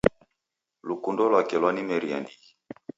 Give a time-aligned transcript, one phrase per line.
[0.87, 2.51] Lukundo lwake lwanimeria ndighi